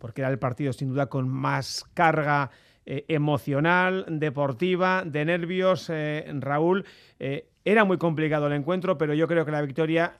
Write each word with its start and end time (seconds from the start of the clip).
porque 0.00 0.22
era 0.22 0.30
el 0.30 0.38
partido 0.38 0.72
sin 0.72 0.88
duda 0.88 1.06
con 1.06 1.28
más 1.28 1.84
carga 1.94 2.50
eh, 2.86 3.04
emocional, 3.06 4.06
deportiva, 4.08 5.04
de 5.04 5.24
nervios. 5.24 5.88
Eh, 5.90 6.24
Raúl, 6.40 6.84
eh, 7.20 7.46
era 7.64 7.84
muy 7.84 7.98
complicado 7.98 8.48
el 8.48 8.54
encuentro, 8.54 8.98
pero 8.98 9.14
yo 9.14 9.28
creo 9.28 9.44
que 9.44 9.52
la 9.52 9.62
victoria 9.62 10.16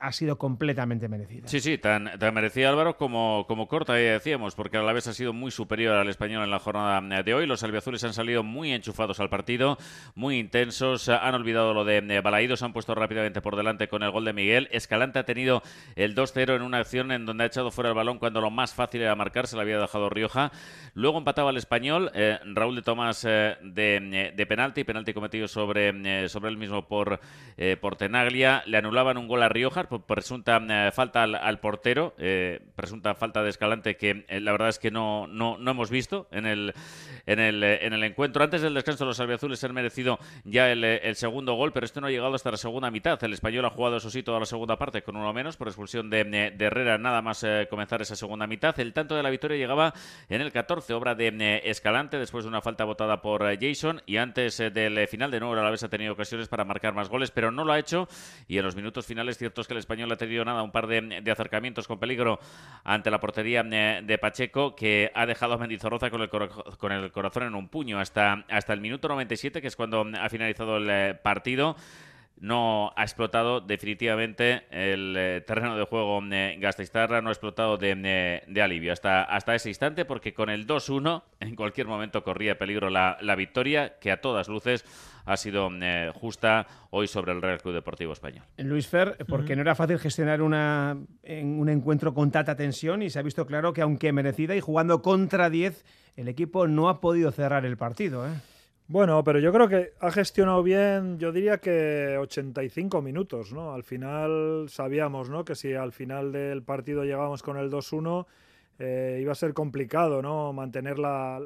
ha 0.00 0.12
sido 0.12 0.38
completamente 0.38 1.08
merecida. 1.08 1.46
Sí, 1.46 1.60
sí, 1.60 1.76
tan, 1.78 2.18
tan 2.18 2.34
merecida 2.34 2.70
Álvaro 2.70 2.96
como, 2.96 3.44
como 3.46 3.68
corta, 3.68 3.92
ya 3.94 4.12
decíamos, 4.12 4.54
porque 4.54 4.78
a 4.78 4.82
la 4.82 4.92
vez 4.92 5.06
ha 5.06 5.12
sido 5.12 5.32
muy 5.32 5.50
superior 5.50 5.96
al 5.96 6.08
español 6.08 6.42
en 6.42 6.50
la 6.50 6.58
jornada 6.58 7.22
de 7.22 7.34
hoy. 7.34 7.46
Los 7.46 7.62
albiazules 7.62 8.02
han 8.04 8.14
salido 8.14 8.42
muy 8.42 8.72
enchufados 8.72 9.20
al 9.20 9.28
partido, 9.28 9.76
muy 10.14 10.38
intensos, 10.38 11.08
han 11.08 11.34
olvidado 11.34 11.74
lo 11.74 11.84
de 11.84 12.20
Balaídos, 12.20 12.62
han 12.62 12.72
puesto 12.72 12.94
rápidamente 12.94 13.42
por 13.42 13.56
delante 13.56 13.88
con 13.88 14.02
el 14.02 14.10
gol 14.10 14.24
de 14.24 14.32
Miguel. 14.32 14.68
Escalante 14.72 15.18
ha 15.18 15.24
tenido 15.24 15.62
el 15.96 16.14
2-0 16.14 16.56
en 16.56 16.62
una 16.62 16.78
acción 16.78 17.12
en 17.12 17.26
donde 17.26 17.44
ha 17.44 17.46
echado 17.46 17.70
fuera 17.70 17.90
el 17.90 17.96
balón 17.96 18.18
cuando 18.18 18.40
lo 18.40 18.50
más 18.50 18.74
fácil 18.74 19.02
era 19.02 19.14
marcar, 19.14 19.46
se 19.46 19.56
lo 19.56 19.62
había 19.62 19.78
dejado 19.78 20.08
Rioja. 20.08 20.50
Luego 20.94 21.18
empataba 21.18 21.50
el 21.50 21.58
español, 21.58 22.10
eh, 22.14 22.38
Raúl 22.54 22.76
de 22.76 22.82
Tomás 22.82 23.24
eh, 23.28 23.56
de, 23.62 24.32
de, 24.34 24.46
penalti, 24.46 24.84
penalti 24.84 25.12
cometido 25.12 25.46
sobre, 25.46 25.90
eh, 25.90 26.28
sobre 26.28 26.48
él 26.48 26.56
mismo 26.56 26.88
por, 26.88 27.20
por 27.80 27.96
Tenaglia. 27.96 28.62
Le 28.66 28.78
anulaban 28.78 29.18
un 29.18 29.28
gol 29.28 29.42
a 29.42 29.48
Rioja 29.48 29.89
presunta 29.98 30.60
eh, 30.68 30.90
falta 30.92 31.22
al, 31.22 31.60
portero, 31.60 32.14
eh, 32.18 32.60
presunta 32.76 33.14
falta 33.14 33.42
de 33.42 33.50
Escalante 33.50 33.96
que 33.96 34.24
eh, 34.28 34.40
la 34.40 34.52
verdad 34.52 34.68
es 34.68 34.78
que 34.78 34.90
no, 34.90 35.26
no, 35.26 35.58
no 35.58 35.70
hemos 35.70 35.90
visto 35.90 36.28
en 36.30 36.46
el, 36.46 36.74
en, 37.26 37.38
el, 37.38 37.62
en 37.62 37.92
el 37.92 38.04
encuentro. 38.04 38.42
Antes 38.42 38.62
del 38.62 38.74
descanso 38.74 39.04
los 39.04 39.20
albiazules 39.20 39.62
han 39.64 39.74
merecido 39.74 40.18
ya 40.44 40.70
el, 40.70 41.16
segundo 41.16 41.54
gol, 41.54 41.72
pero 41.72 41.86
esto 41.86 42.00
no 42.00 42.06
ha 42.06 42.10
llegado 42.10 42.34
hasta 42.34 42.50
la 42.50 42.56
segunda 42.56 42.90
mitad. 42.90 43.22
El 43.24 43.32
español 43.32 43.64
ha 43.64 43.70
jugado, 43.70 43.96
eso 43.96 44.10
sí, 44.10 44.22
toda 44.22 44.40
la 44.40 44.46
segunda 44.46 44.78
parte 44.78 45.02
con 45.02 45.16
uno 45.16 45.32
menos 45.32 45.56
por 45.56 45.68
expulsión 45.68 46.10
de, 46.10 46.24
de 46.24 46.64
Herrera 46.64 46.98
nada 46.98 47.22
más 47.22 47.44
comenzar 47.68 48.02
esa 48.02 48.16
segunda 48.16 48.46
mitad. 48.46 48.78
El 48.78 48.92
tanto 48.92 49.14
de 49.14 49.22
la 49.22 49.30
victoria 49.30 49.56
llegaba 49.56 49.94
en 50.28 50.40
el 50.40 50.52
14, 50.52 50.92
obra 50.94 51.14
de 51.14 51.62
Escalante, 51.64 52.18
después 52.18 52.44
de 52.44 52.48
una 52.48 52.60
falta 52.60 52.84
votada 52.84 53.20
por 53.20 53.42
Jason 53.60 54.02
y 54.06 54.16
antes 54.16 54.58
del 54.58 55.06
final 55.08 55.30
de 55.30 55.40
nuevo 55.40 55.54
la 55.54 55.70
vez 55.70 55.82
ha 55.82 55.88
tenido 55.88 56.12
ocasiones 56.12 56.48
para 56.48 56.64
marcar 56.64 56.94
más 56.94 57.08
goles, 57.08 57.30
pero 57.30 57.50
no 57.50 57.64
lo 57.64 57.72
ha 57.72 57.78
hecho 57.78 58.08
y 58.48 58.58
en 58.58 58.64
los 58.64 58.76
minutos 58.76 59.06
finales 59.06 59.38
cierto 59.38 59.60
es 59.60 59.66
que 59.66 59.74
el 59.74 59.78
español 59.78 60.10
ha 60.12 60.16
tenido 60.16 60.44
nada, 60.44 60.62
un 60.62 60.70
par 60.70 60.86
de, 60.86 61.22
acercamientos 61.30 61.86
con 61.86 61.98
peligro 61.98 62.40
ante 62.84 63.10
la 63.10 63.20
portería 63.20 63.64
eh, 63.70 64.02
de 64.04 64.18
Pacheco, 64.18 64.74
que 64.74 65.10
ha 65.14 65.26
dejado 65.26 65.54
a 65.54 65.58
Mendizorroza 65.58 66.10
con 66.10 66.22
el, 66.22 66.28
con 66.28 66.92
el 66.92 67.09
corazón 67.12 67.44
en 67.44 67.54
un 67.54 67.68
puño 67.68 67.98
hasta, 67.98 68.44
hasta 68.48 68.72
el 68.72 68.80
minuto 68.80 69.08
97, 69.08 69.60
que 69.60 69.68
es 69.68 69.76
cuando 69.76 70.06
ha 70.20 70.28
finalizado 70.28 70.76
el 70.76 70.88
eh, 70.90 71.18
partido 71.22 71.76
no 72.40 72.92
ha 72.96 73.02
explotado 73.02 73.60
definitivamente 73.60 74.64
el 74.70 75.14
eh, 75.16 75.44
terreno 75.46 75.76
de 75.76 75.84
juego 75.84 76.20
eh, 76.32 76.58
no 76.58 77.28
ha 77.28 77.32
explotado 77.32 77.76
de, 77.76 78.42
de, 78.46 78.62
alivio 78.62 78.92
hasta, 78.92 79.22
hasta 79.22 79.54
ese 79.54 79.68
instante, 79.68 80.04
porque 80.04 80.32
con 80.32 80.48
el 80.48 80.66
2-1 80.66 81.22
en 81.40 81.54
cualquier 81.54 81.86
momento 81.86 82.24
corría 82.24 82.58
peligro 82.58 82.88
la, 82.88 83.18
la 83.20 83.36
victoria, 83.36 83.98
que 84.00 84.10
a 84.10 84.20
todas 84.20 84.48
luces 84.48 84.84
ha 85.26 85.36
sido 85.36 85.70
eh, 85.80 86.10
justa 86.14 86.66
hoy 86.90 87.06
sobre 87.06 87.32
el 87.32 87.42
Real 87.42 87.60
Club 87.60 87.74
Deportivo 87.74 88.12
Español. 88.12 88.44
Luis 88.56 88.88
Fer, 88.88 89.18
porque 89.28 89.54
no 89.54 89.62
era 89.62 89.74
fácil 89.74 89.98
gestionar 89.98 90.42
una, 90.42 90.96
en 91.22 91.60
un 91.60 91.68
encuentro 91.68 92.14
con 92.14 92.30
tanta 92.30 92.56
tensión 92.56 93.02
y 93.02 93.10
se 93.10 93.18
ha 93.18 93.22
visto 93.22 93.46
claro 93.46 93.72
que 93.72 93.82
aunque 93.82 94.12
merecida 94.12 94.56
y 94.56 94.60
jugando 94.60 95.02
contra 95.02 95.50
10, 95.50 95.84
el 96.16 96.28
equipo 96.28 96.66
no 96.66 96.88
ha 96.88 97.00
podido 97.00 97.30
cerrar 97.32 97.64
el 97.64 97.76
partido. 97.76 98.26
¿eh? 98.26 98.32
Bueno, 98.90 99.22
pero 99.22 99.38
yo 99.38 99.52
creo 99.52 99.68
que 99.68 99.92
ha 100.00 100.10
gestionado 100.10 100.64
bien, 100.64 101.16
yo 101.20 101.30
diría 101.30 101.58
que 101.58 102.16
85 102.18 103.00
minutos, 103.00 103.52
¿no? 103.52 103.72
Al 103.72 103.84
final 103.84 104.66
sabíamos, 104.68 105.30
¿no? 105.30 105.44
Que 105.44 105.54
si 105.54 105.74
al 105.74 105.92
final 105.92 106.32
del 106.32 106.64
partido 106.64 107.04
llegábamos 107.04 107.40
con 107.44 107.56
el 107.56 107.70
2-1, 107.70 108.26
eh, 108.80 109.20
iba 109.22 109.30
a 109.30 109.36
ser 109.36 109.54
complicado, 109.54 110.22
¿no? 110.22 110.52
Mantener 110.52 110.98
la, 110.98 111.40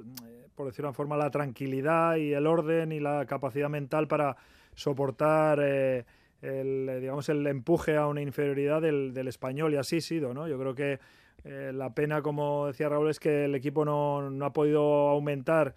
por 0.54 0.68
decirlo 0.68 0.86
de 0.86 0.88
una 0.88 0.94
forma, 0.94 1.18
la 1.18 1.30
tranquilidad 1.30 2.16
y 2.16 2.32
el 2.32 2.46
orden 2.46 2.92
y 2.92 3.00
la 3.00 3.26
capacidad 3.26 3.68
mental 3.68 4.08
para 4.08 4.38
soportar 4.74 5.60
eh, 5.62 6.06
el, 6.40 6.98
digamos, 7.02 7.28
el 7.28 7.46
empuje 7.46 7.98
a 7.98 8.06
una 8.06 8.22
inferioridad 8.22 8.80
del, 8.80 9.12
del, 9.12 9.28
español 9.28 9.74
y 9.74 9.76
así 9.76 9.98
ha 9.98 10.00
sido, 10.00 10.32
¿no? 10.32 10.48
Yo 10.48 10.58
creo 10.58 10.74
que 10.74 10.98
eh, 11.44 11.72
la 11.74 11.92
pena, 11.94 12.22
como 12.22 12.68
decía 12.68 12.88
Raúl, 12.88 13.10
es 13.10 13.20
que 13.20 13.44
el 13.44 13.54
equipo 13.54 13.84
no 13.84 14.46
ha 14.46 14.52
podido 14.54 15.10
aumentar 15.10 15.74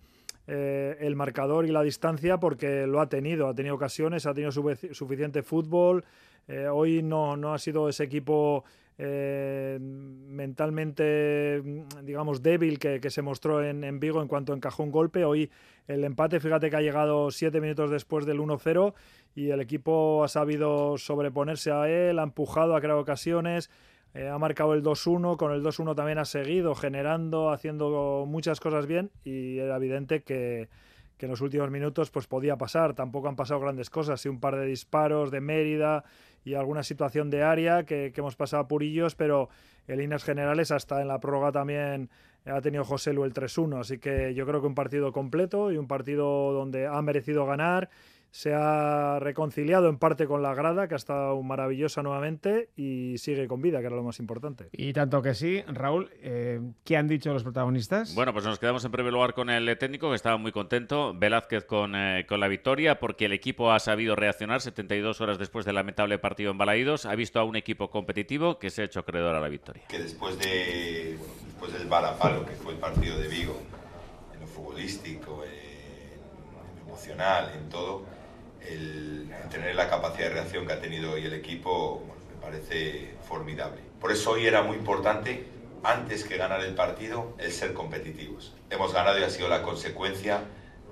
eh, 0.48 0.96
el 1.02 1.18
marcador 1.18 1.66
y 1.66 1.72
la 1.72 1.82
distancia 1.82 2.40
porque 2.40 2.88
lo 2.88 3.02
ha 3.02 3.10
tenido, 3.10 3.50
ha 3.50 3.54
tenido 3.54 3.76
ocasiones, 3.76 4.26
ha 4.26 4.34
tenido 4.34 4.52
suficiente 4.52 5.44
fútbol. 5.44 6.06
Eh, 6.48 6.68
hoy 6.68 7.04
no, 7.04 7.36
no 7.36 7.54
ha 7.54 7.60
sido 7.60 7.90
ese 7.90 8.06
equipo 8.06 8.64
eh, 8.98 9.78
mentalmente, 9.82 11.62
digamos, 12.02 12.42
débil 12.42 12.80
que, 12.80 13.10
se 13.10 13.22
mostró 13.22 13.62
en, 13.62 13.84
en, 13.84 14.00
Vigo 14.00 14.22
en 14.22 14.30
cuanto 14.30 14.54
encajó 14.54 14.84
un 14.84 14.92
golpe. 14.92 15.26
Hoy 15.26 15.52
el 15.88 16.06
empate, 16.06 16.40
fíjate 16.40 16.70
que 16.70 16.78
ha 16.78 16.82
llegado 16.82 17.30
siete 17.30 17.60
minutos 17.60 17.92
después 17.92 18.26
del 18.26 18.40
1-0 18.40 18.94
y 19.36 19.50
el 19.50 19.60
equipo 19.60 20.24
ha 20.24 20.30
sabido 20.30 20.98
sobreponerse 20.98 21.72
a 21.72 21.90
él, 21.90 22.20
ha 22.20 22.24
empujado, 22.24 22.76
ha 22.76 22.82
creado 22.82 23.02
ocasiones. 23.02 23.70
Eh, 24.18 24.28
ha 24.28 24.40
marcado 24.40 24.74
el 24.74 24.82
2-1, 24.82 25.38
con 25.38 25.52
el 25.52 25.62
2-1 25.62 25.96
también 25.96 26.18
ha 26.18 26.26
seguido 26.26 26.74
generando, 26.74 27.52
haciendo 27.52 28.26
muchas 28.28 28.60
cosas 28.60 28.88
bien 28.88 29.12
y 29.24 29.60
era 29.60 29.76
evidente 29.76 30.24
que, 30.24 30.70
en 31.20 31.30
los 31.30 31.40
últimos 31.42 31.70
minutos 31.70 32.10
pues 32.10 32.26
podía 32.26 32.58
pasar. 32.58 32.96
Tampoco 32.96 33.28
han 33.28 33.36
pasado 33.36 33.60
grandes 33.60 33.92
cosas, 33.92 34.20
sí 34.20 34.28
un 34.28 34.40
par 34.40 34.56
de 34.56 34.66
disparos 34.66 35.30
de 35.30 35.40
Mérida 35.40 36.04
y 36.44 36.56
alguna 36.56 36.82
situación 36.82 37.30
de 37.30 37.44
área 37.44 37.84
que, 37.84 38.12
hemos 38.16 38.36
pasado 38.36 38.64
a 38.64 38.68
purillos, 38.68 39.14
pero 39.14 39.50
en 39.88 40.00
líneas 40.00 40.24
generales 40.24 40.72
hasta 40.72 41.00
en 41.00 41.10
la 41.10 41.20
prórroga 41.20 41.52
también 41.52 42.10
ha 42.46 42.60
tenido 42.62 42.86
José 42.86 43.14
Lu 43.14 43.24
el 43.24 43.36
3-1, 43.36 43.82
así 43.82 44.00
que 44.00 44.34
yo 44.34 44.48
creo 44.48 44.62
que 44.62 44.68
un 44.68 44.74
partido 44.74 45.12
completo 45.12 45.72
y 45.72 45.78
un 45.78 45.88
partido 45.88 46.54
donde 46.54 46.88
ha 46.88 47.00
merecido 47.04 47.46
ganar 47.46 47.92
se 48.32 48.54
ha 48.54 49.20
reconciliado 49.20 49.90
en 49.90 49.98
parte 49.98 50.28
con 50.28 50.42
la 50.42 50.54
grada, 50.54 50.88
que 50.88 50.96
ha 50.96 50.98
estado 50.98 51.42
maravillosa 51.42 52.04
nuevamente 52.04 52.70
y 52.76 53.18
sigue 53.18 53.48
con 53.48 53.62
vida, 53.62 53.80
que 53.80 53.88
era 53.88 53.96
lo 53.96 54.04
más 54.04 54.20
importante. 54.20 54.70
Y 54.72 54.94
tanto 54.94 55.22
que 55.22 55.34
sí, 55.34 55.64
Raúl, 55.68 56.10
eh, 56.22 56.60
¿qué 56.84 56.98
han 56.98 57.08
dicho 57.08 57.34
los 57.34 57.44
protagonistas? 57.44 58.14
Bueno, 58.16 58.34
pues 58.34 58.46
nos 58.46 58.60
quedamos 58.60 58.84
en 58.86 58.92
primer 58.92 59.14
lugar 59.14 59.34
con 59.34 59.50
el 59.50 59.78
técnico, 59.78 60.10
que 60.10 60.16
estaba 60.16 60.38
muy 60.38 60.52
contento, 60.52 61.14
Velázquez 61.16 61.66
con, 61.66 61.96
eh, 61.96 62.26
con 62.28 62.40
la 62.40 62.48
victoria, 62.48 63.00
porque 63.00 63.26
el 63.26 63.34
equipo 63.34 63.72
ha 63.72 63.80
sabido 63.80 64.16
reaccionar 64.16 64.62
72 64.62 65.22
horas 65.22 65.38
después 65.38 65.66
del 65.66 65.76
lamentable 65.76 66.20
partido 66.20 66.52
en 66.52 66.58
Balaídos, 66.58 67.06
ha 67.06 67.16
visto 67.16 67.40
a 67.40 67.44
un 67.44 67.56
equipo 67.56 67.90
competitivo 67.90 68.60
que 68.60 68.70
se 68.70 68.82
ha 68.82 68.86
hecho 68.86 69.00
acreedor 69.00 69.36
a 69.36 69.40
la 69.40 69.50
victoria. 69.50 69.84
Que 69.88 70.00
después, 70.00 70.38
de, 70.40 71.18
después 71.46 71.74
del 71.74 71.88
balapalo, 71.88 72.46
que 72.46 72.54
fue 72.54 72.74
el 72.74 72.80
partido 72.80 73.18
de 73.18 73.28
Vigo, 73.28 73.60
en 74.34 74.42
lo 74.42 74.48
futbolístico, 74.48 75.44
en 75.44 76.78
lo 76.78 76.84
emocional, 76.84 77.52
en 77.56 77.70
todo 77.70 78.17
el, 78.62 79.30
tener 79.50 79.76
la 79.76 79.90
capacidad 79.90 80.28
de 80.28 80.34
reacción 80.34 80.66
que 80.66 80.74
ha 80.74 80.82
tenido 80.82 81.14
hoy 81.14 81.26
el 81.26 81.34
equipo 81.34 82.04
me 82.30 82.42
parece 82.42 83.14
formidable. 83.28 83.82
Por 84.00 84.12
eso 84.12 84.32
hoy 84.32 84.46
era 84.46 84.64
muy 84.64 84.78
importante, 84.78 85.46
antes 85.84 86.24
que 86.24 86.38
ganar 86.38 86.62
el 86.64 86.76
partido, 86.76 87.34
el 87.38 87.52
ser 87.52 87.74
competitivos. 87.74 88.54
Hemos 88.70 88.94
ganado 88.94 89.20
y 89.20 89.24
ha 89.24 89.30
sido 89.30 89.48
la 89.48 89.64
consecuencia 89.64 90.42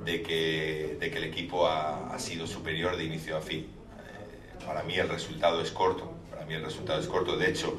de 0.03 0.21
que, 0.21 0.97
de 0.99 1.11
que 1.11 1.17
el 1.17 1.23
equipo 1.25 1.67
ha, 1.67 2.13
ha, 2.13 2.19
sido 2.19 2.47
superior 2.47 2.97
de 2.97 3.05
inicio 3.05 3.37
a 3.37 3.41
fin. 3.41 3.61
Eh, 3.61 4.65
para 4.65 4.83
mí 4.83 4.95
el 4.95 5.09
resultado 5.09 5.61
es 5.61 5.71
corto, 5.71 6.13
para 6.29 6.45
mí 6.45 6.53
el 6.53 6.63
resultado 6.63 6.99
es 6.99 7.07
corto. 7.07 7.37
De 7.37 7.49
hecho, 7.49 7.77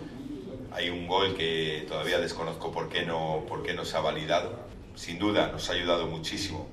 hay 0.72 0.91
un 0.91 1.06
gol 1.06 1.34
que 1.34 1.84
todavía 1.88 2.18
desconozco 2.18 2.70
por 2.72 2.88
qué 2.88 3.04
no, 3.04 3.44
por 3.48 3.62
qué 3.62 3.74
no 3.74 3.84
se 3.84 3.97
ha 3.97 4.00
validado. 4.00 4.58
Sin 4.94 5.18
duda 5.18 5.48
nos 5.48 5.68
ha 5.70 5.74
ayudado 5.74 6.06
muchísimo 6.06 6.68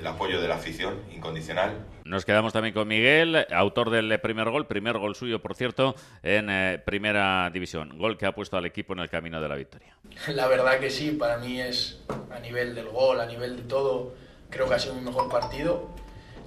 el 0.00 0.06
apoyo 0.06 0.40
de 0.40 0.48
la 0.48 0.56
afición 0.56 0.98
incondicional. 1.14 1.72
Nos 2.04 2.24
quedamos 2.24 2.54
también 2.54 2.74
con 2.74 2.88
Miguel, 2.88 3.46
autor 3.52 3.90
del 3.90 4.18
primer 4.20 4.48
gol, 4.48 4.66
primer 4.66 4.96
gol 4.96 5.14
suyo, 5.14 5.40
por 5.40 5.54
cierto, 5.54 5.94
en 6.22 6.48
eh, 6.48 6.82
primera 6.84 7.50
división. 7.52 7.98
Gol 7.98 8.16
que 8.16 8.24
ha 8.24 8.34
puesto 8.34 8.56
al 8.56 8.64
equipo 8.64 8.94
en 8.94 9.00
el 9.00 9.10
camino 9.10 9.40
de 9.40 9.48
la 9.48 9.56
victoria. 9.56 9.94
La 10.28 10.48
verdad 10.48 10.80
que 10.80 10.90
sí, 10.90 11.10
para 11.12 11.36
mí 11.36 11.60
es 11.60 12.00
a 12.34 12.40
nivel 12.40 12.74
del 12.74 12.88
gol, 12.88 13.20
a 13.20 13.26
nivel 13.26 13.56
de 13.56 13.62
todo, 13.62 14.14
creo 14.48 14.68
que 14.68 14.74
ha 14.74 14.78
sido 14.78 14.94
un 14.94 15.04
mejor 15.04 15.28
partido. 15.28 15.90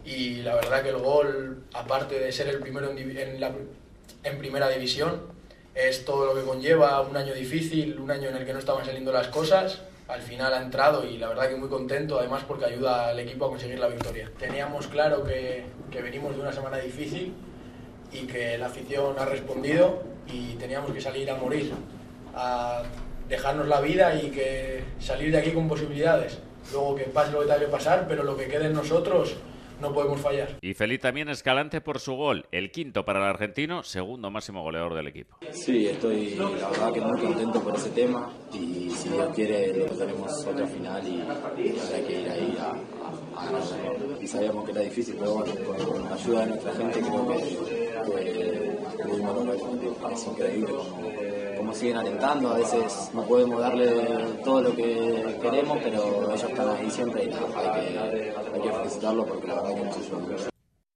Y 0.06 0.42
la 0.42 0.56
verdad 0.56 0.83
que 0.83 0.89
el 0.89 0.98
gol, 0.98 1.63
aparte 1.74 2.19
de 2.19 2.30
ser 2.33 2.50
el 2.50 2.60
primero 2.60 2.92
en, 2.92 3.39
la, 3.39 3.54
en 4.24 4.38
primera 4.38 4.68
división, 4.68 5.22
es 5.75 6.04
todo 6.04 6.25
lo 6.25 6.36
que 6.36 6.45
conlleva 6.45 7.00
un 7.01 7.16
año 7.16 7.33
difícil, 7.33 7.98
un 8.00 8.12
año 8.12 8.28
en 8.28 8.36
el 8.36 8.45
que 8.45 8.51
no 8.51 8.60
estaban 8.60 8.83
saliendo 8.83 9.13
las 9.13 9.30
cosas 9.30 9.81
al 10.08 10.22
final 10.22 10.54
ha 10.54 10.62
entrado 10.62 11.06
y 11.06 11.18
la 11.18 11.30
verdad 11.30 11.50
que 11.50 11.56
muy 11.56 11.70
contento, 11.70 12.20
además 12.20 12.44
porque 12.48 12.66
ayuda 12.66 13.10
al 13.10 13.20
equipo 13.20 13.46
a 13.46 13.50
conseguir 13.50 13.80
la 13.80 13.88
victoria. 13.88 14.30
Teníamos 14.38 14.88
claro 14.88 15.24
que, 15.24 15.66
que 15.92 16.02
venimos 16.02 16.36
de 16.36 16.42
una 16.42 16.52
semana 16.52 16.78
difícil 16.78 17.34
y 18.12 18.28
que 18.28 18.58
la 18.58 18.68
afición 18.68 19.16
ha 19.18 19.26
respondido 19.26 20.04
y 20.28 20.54
teníamos 20.56 20.92
que 20.92 21.02
salir 21.02 21.30
a 21.32 21.36
morir, 21.36 21.74
a 22.36 22.84
dejarnos 23.28 23.68
la 23.68 23.82
vida 23.82 24.16
y 24.16 24.30
que 24.30 24.84
salir 25.00 25.32
de 25.32 25.40
aquí 25.40 25.52
con 25.52 25.68
posibilidades. 25.68 26.40
Luego 26.72 26.96
que 26.96 27.04
pase 27.04 27.32
lo 27.32 27.40
que 27.40 27.46
tenga 27.46 27.60
que 27.60 27.68
pasar, 27.68 28.06
pero 28.08 28.24
lo 28.24 28.38
que 28.38 28.48
quede 28.48 28.68
en 28.68 28.74
nosotros 28.74 29.36
no 29.83 29.94
podemos 29.94 30.19
fallar. 30.21 30.57
Y 30.62 30.74
feliz 30.74 31.01
también 31.01 31.30
Escalante 31.30 31.81
por 31.81 32.00
su 32.00 32.13
gol, 32.13 32.45
el 32.51 32.71
quinto 32.71 33.03
para 33.06 33.19
el 33.19 33.25
argentino, 33.25 33.83
segundo 33.83 34.31
máximo 34.31 34.63
goleador 34.63 34.95
del 34.95 35.07
equipo. 35.07 35.38
Sí, 35.51 35.88
estoy 35.88 36.35
la 36.35 36.69
verdad 36.69 36.94
que 36.94 37.01
muy 37.01 37.21
contento 37.21 37.62
por 37.62 37.75
ese 37.75 37.89
tema 37.89 38.31
y 38.53 38.89
si 38.89 39.09
Dios 39.09 39.30
quiere 39.35 39.74
tenemos 39.74 40.47
otra 40.47 40.65
final 40.65 41.07
y, 41.07 41.21
habrá 41.21 41.53
que 41.56 42.21
ir 42.21 42.30
ahí 42.30 42.57
a, 42.59 42.69
a, 43.39 43.45
ganar. 43.45 43.63
Y 44.21 44.27
sabíamos 44.27 44.65
que 44.65 44.71
era 44.71 44.81
difícil, 44.81 45.15
pero 45.19 45.33
bueno, 45.33 45.53
con, 45.65 46.03
la 46.03 46.15
ayuda 46.15 46.39
de 46.41 46.47
nuestra 46.47 46.74
gente 46.74 47.00
creo 47.01 47.27
que, 47.27 47.82
lograr 48.08 49.56
Es 50.14 50.28
increíble 50.28 50.74
como, 51.58 51.74
siguen 51.74 51.98
alentando, 51.98 52.50
a 52.50 52.58
veces 52.58 53.10
no 53.14 53.24
podemos 53.24 53.60
darle 53.60 53.90
todo 54.44 54.62
lo 54.62 54.76
que 54.76 55.40
queremos, 55.42 55.80
pero 55.84 56.28
ellos 56.28 56.44
están 56.44 56.70
ahí 56.70 56.92
siempre 56.92 57.26
y 57.26 57.28
hay 57.28 57.32
que, 57.32 58.70
hay 58.70 58.78
felicitarlo 58.78 59.26
porque 59.26 59.48
la 59.48 59.56
verdad 59.56 59.76
que 59.76 59.84
mucho. 60.20 60.53